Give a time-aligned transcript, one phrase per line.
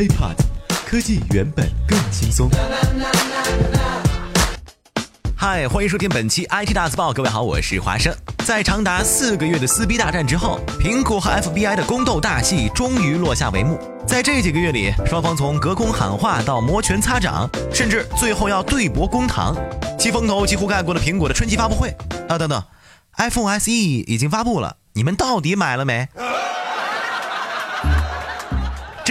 [0.00, 0.34] HiPod，
[0.86, 2.48] 科技原本更轻松。
[5.36, 7.12] 嗨，欢迎收听本期 IT 大字报。
[7.12, 8.10] 各位好，我是华生。
[8.46, 13.78] 在长达四个月的撕逼大战之后，苹果和 FBI 的宫斗大戏终于落下帷幕。
[14.06, 19.54] 在这几个月里，双方从隔空喊话到摩拳擦掌，甚至最后要对簿公堂，
[19.98, 21.94] 其风头几乎盖过了苹果的春季发布会。
[22.26, 22.62] 啊，等等
[23.18, 26.08] ，iPhone SE 已经发布了，你们到底买了没？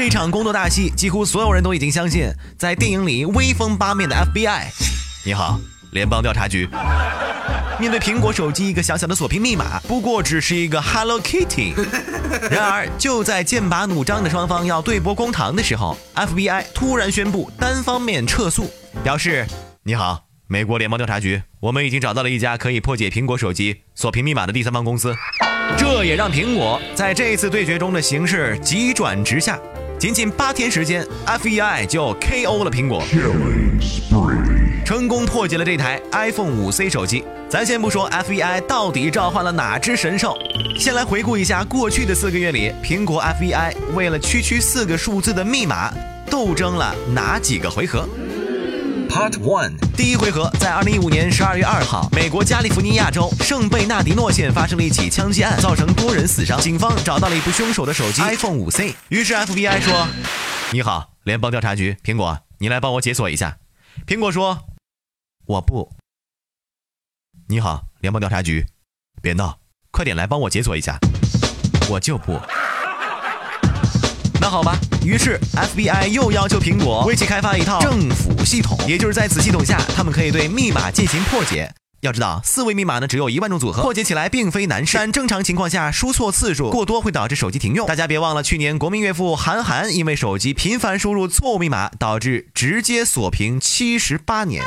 [0.01, 4.61] 这场工作大戏，几乎所有人都已经相信，在电影里威风八面的 FBI，
[5.25, 5.59] 你好，
[5.91, 6.69] 联邦调查局。
[7.77, 11.73] 面对苹果手机一个小小的锁屏密码，不过只是一个 Hello Kitty。
[12.49, 18.71] 然而，就在剑拔弩张的双方要对簿公堂的时候，FBI 突然宣布单方面撤诉，
[19.03, 19.45] 表示：
[19.83, 25.13] 你好，美国联邦调查局，我们已经找到了一家可以破解苹果手机锁屏密码的第三方公司。
[25.77, 29.59] 这也让苹果在这次对决中的形势急转直下。
[29.99, 33.03] 仅仅八天时间，FBI 就 KO 了苹果，
[34.85, 37.25] 成功破解了这台 iPhone 5C 手机。
[37.49, 40.37] 咱先不说 FBI 到底召唤了哪只神兽，
[40.79, 45.93] 先来回顾一下过去的四个月里，苹果 FBI 为了区区四个数字的密码，
[46.29, 48.07] 斗争了哪几个回合。
[49.09, 56.61] ？Part One，第一回合在二零一五年十二月二号，美国加利福尼亚州圣贝纳迪诺县发生了一起枪击案，造成多人死伤。
[56.61, 60.07] 警方找到了一部凶手的手机 iPhone 五 C，于是 FBI 说
[60.71, 63.57] ：“你好，联邦调查局，苹果，你来帮我解锁一下。”
[64.05, 64.59] 苹果说
[65.45, 65.91] ：“我不。”
[67.49, 68.67] 你好，联邦调查局，
[69.21, 69.59] 别闹，
[69.91, 70.99] 快点来帮我解锁一下。
[71.89, 72.39] 我就不。
[74.49, 74.75] 那好吧，
[75.05, 81.71] 于是 FBI 又要求苹果为其开发一套政府系统，也就是在此系统下，他们可以对密码进行破解。
[82.01, 84.97] 要知道，四位密码呢只有一万种组合，破解起来并非难事。
[84.97, 87.85] 但正常情况下，输错次数过多会导致手机停用。
[87.85, 94.63] 大家别忘了，去年国民岳父韩寒因为手机频繁输入错误密码，导致直接锁屏七十八年。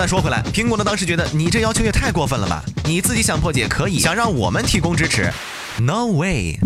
[0.00, 2.64] 再说回来，苹果呢当时觉得你这要求也太过分了吧？
[2.86, 5.30] 你自己想破解可以，想让我们提供支持
[5.78, 6.58] ？No way！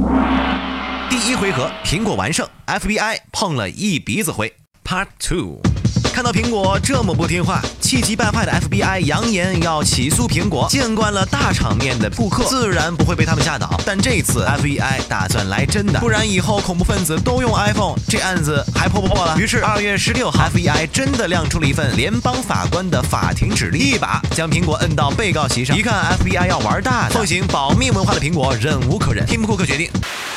[1.11, 4.55] 第一回合，苹果完胜，FBI 碰了一鼻子灰。
[4.85, 5.74] Part Two。
[6.15, 10.65] 看到苹果这么不听话，气急败坏的 FBI 扬言要起诉苹果。
[10.71, 13.69] 见惯了大场面的顾客，自然不会被他们吓倒。
[13.85, 19.37] 但这次 FBI 打算来真的，不然以后恐怖分子都用 iPhone，这案子还破不破了？
[19.37, 25.77] 于是二月十六号，FBI 真的亮出了一份联邦法官的法庭指令，一把将苹果摁到被告席上。
[25.77, 29.91] 一看 FBI 要玩大的，奉行保密文化的苹果忍无可忍，听库克决定，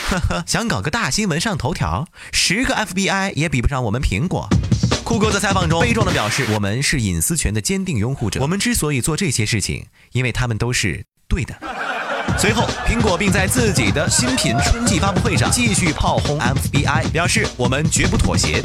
[0.09, 4.49] 呵呵，想搞个大新闻上头条，十个 FBI 也比不上我们苹果。
[5.07, 8.41] 库克在采访中悲壮地表示：“我们是隐私权的坚定拥护者。
[8.41, 11.55] 我们之所以做这些事情，因为他们都是对的。”
[12.37, 18.61] 随后，苹果并在自己的新品春季发布会上继续炮轰 FBI，表示：“我们绝不妥协。”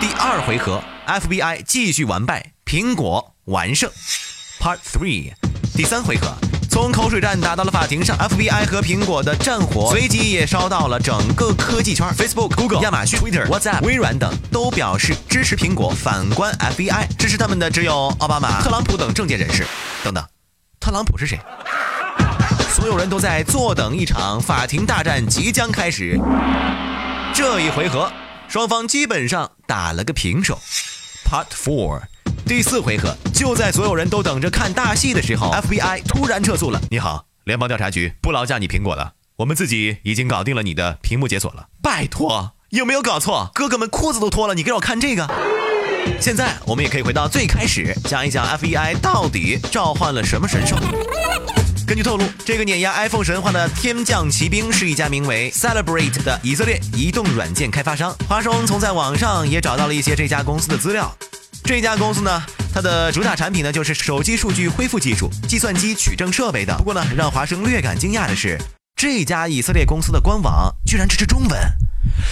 [0.00, 3.90] 第二回合，FBI 继续完败，苹果完胜。
[4.58, 5.34] Part Three，
[5.76, 6.34] 第三回合。
[6.70, 12.06] 从口水战打到了法庭上，FBI 和苹果的战火随即也烧到了整个科技圈。
[12.16, 19.66] Facebook、Google、亚马逊、Twitter、WhatsApp、微软等都表示支持苹果反观 FBI，支持他们的只有奥巴马、特朗普等政界人士。
[20.04, 20.24] 等等，
[20.78, 21.40] 特朗普是谁？
[22.70, 26.16] 所有人都在坐等一场法庭大战即将开始。
[27.34, 28.12] 这一回合，
[28.46, 30.60] 双方基本上打了个平手。
[31.24, 32.02] Part Four。
[32.48, 36.80] 第四回合，就在所有人都等着看大戏的时候，FBI 突然撤诉了。
[36.90, 41.66] 你好，联邦调查局，不劳驾你苹果了，我们自己已经搞定了你的屏幕解锁了。
[41.82, 43.50] 拜托，有没有搞错？
[43.54, 45.28] 哥哥们裤子都脱了，你给我看这个。
[46.18, 50.78] 现在我们也可以回到最开始，讲一讲 FBI 到底召唤了什么神兽。
[51.86, 58.16] 根据透露，这个碾压 iPhone 神话的天降奇兵是一家名为 Celebrate 的以色列移动软件开发商。
[58.26, 61.14] 华生从在网上也找到了一些这家公司的资料。
[61.68, 62.42] 这家公司呢，
[62.72, 66.74] 它的主打产品呢就是手机数据恢复技术、计算机取证设备等。
[66.78, 68.58] 不过呢，让华生略感惊讶的是，
[68.96, 71.60] 这家以色列公司的官网居然支持中文，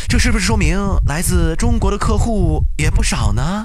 [0.09, 3.63] 这是不是说明来自中国的客户也不少呢？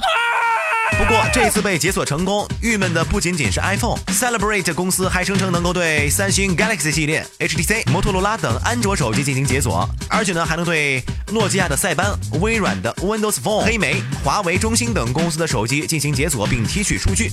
[0.98, 3.98] 不过这次被解锁成功，郁闷的不仅仅是 iPhone。
[4.08, 17.32] Celebrate 公司还声称能够对三星 Galaxy 系列、HTC、摩托罗拉等安卓手机进行解锁，而且呢还能对诺基亚的塞班、微软的 Windows Phone、黑莓、华为、中兴等公司的手机进行解锁并提取数据。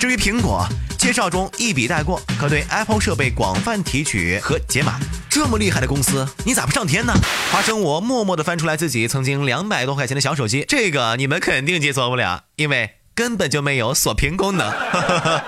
[0.00, 0.66] 至于苹果，
[0.96, 4.98] 介绍中一笔带过，可对 Apple 设备广泛提取和解码。
[5.28, 7.12] 这么厉害的公司，你咋不上天呢？
[7.52, 12.99] 华生，我默默地翻出来自己曾经两百多块钱的小手机，这个你们肯定解锁不了，因为。
[13.20, 14.72] 根本就没有锁屏功能。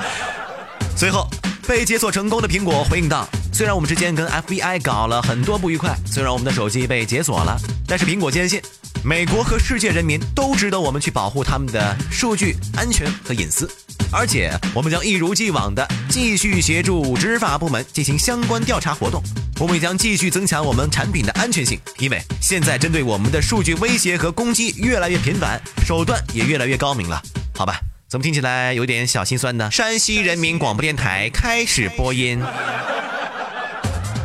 [0.94, 1.26] 随后
[1.66, 7.58] 被解锁成功的苹果回应道：“虽然我们之间跟 FBI 搞了很多不愉快，虽然我们的手机被解锁了，
[7.88, 8.60] 但是苹果坚信，
[9.02, 13.66] 美国和世界人民都值得我们去保护他们的数据安全和隐私。
[14.12, 19.22] 而且，我们将一如既往的继续协助执法部门进行相关调查活动。
[19.58, 27.22] 我们也将继续增强我们产品的安全性，因为现在针对我们的数据威胁和攻击越来越频繁，手段也越来越高明了。
[27.54, 29.70] 好吧。”怎么听起来有点小心酸呢？
[29.70, 32.38] 山西人民广播电台开始播音。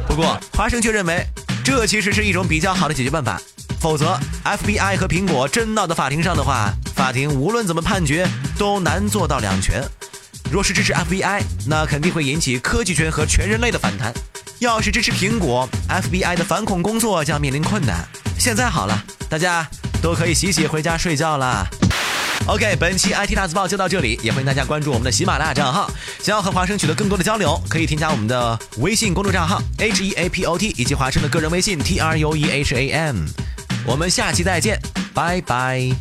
[0.06, 1.26] 不过华生却认为，
[1.64, 3.40] 这其实是一种比较好的解决办法。
[3.80, 8.28] 否则，FBI 和苹果真闹到法庭上的话，法庭无论怎么判决，
[8.58, 9.82] 都难做到两全。
[10.52, 14.12] 若是支持 FBI，那肯定会引起科技圈和全人类的反弹；
[14.60, 18.06] 要是支持苹果，FBI 的反恐工作将面临困难。
[18.38, 19.66] 现在好了，大家
[20.02, 21.66] 都可以洗洗回家睡觉了。
[22.48, 25.92] OK，本期 IT 大字报就到这里，也欢迎大家关注我们的喜马拉雅账号。
[26.24, 33.26] 想要和华生取得更多的交流，可以添加我们的微信公众账号 H E A P O T，以及华生的个人微信 T R U E H A M。
[33.86, 34.80] 我们下期再见，
[35.14, 35.92] 拜拜。